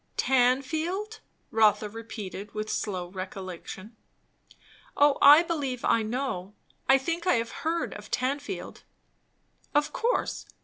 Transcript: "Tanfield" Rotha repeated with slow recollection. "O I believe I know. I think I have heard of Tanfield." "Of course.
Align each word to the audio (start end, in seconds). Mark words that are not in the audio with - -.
"Tanfield" 0.17 1.19
Rotha 1.51 1.87
repeated 1.87 2.55
with 2.55 2.71
slow 2.71 3.09
recollection. 3.09 3.95
"O 4.97 5.19
I 5.21 5.43
believe 5.43 5.85
I 5.85 6.01
know. 6.01 6.55
I 6.89 6.97
think 6.97 7.27
I 7.27 7.33
have 7.35 7.51
heard 7.61 7.93
of 7.93 8.09
Tanfield." 8.09 8.81
"Of 9.75 9.93
course. 9.93 10.47